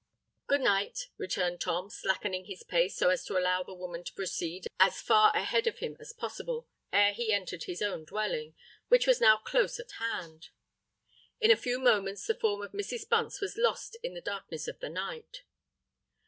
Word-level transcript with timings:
"Good 0.47 0.61
night," 0.61 1.09
returned 1.19 1.61
Tom, 1.61 1.91
slackening 1.91 2.45
his 2.45 2.63
pace 2.63 2.95
so 2.97 3.11
as 3.11 3.23
to 3.25 3.37
allow 3.37 3.61
the 3.61 3.75
woman 3.75 4.03
to 4.05 4.13
proceed 4.13 4.65
as 4.79 4.99
far 4.99 5.29
a 5.35 5.43
head 5.43 5.67
of 5.67 5.77
him 5.77 5.95
as 5.99 6.11
possible 6.11 6.67
ere 6.91 7.13
he 7.13 7.31
entered 7.31 7.65
his 7.65 7.83
own 7.83 8.05
dwelling, 8.05 8.55
which 8.87 9.05
was 9.05 9.21
now 9.21 9.37
close 9.37 9.79
at 9.79 9.91
hand. 9.99 10.49
In 11.39 11.51
a 11.51 11.55
few 11.55 11.77
moments 11.77 12.25
the 12.25 12.33
form 12.33 12.63
of 12.63 12.71
Mrs. 12.71 13.07
Bunce 13.07 13.39
was 13.41 13.57
lost 13.57 13.95
in 14.01 14.15
the 14.15 14.21
darkness 14.21 14.67
of 14.67 14.79
the 14.79 14.89
night. 14.89 15.43